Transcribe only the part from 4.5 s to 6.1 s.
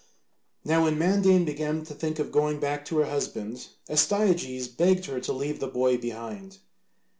begged her to leave the boy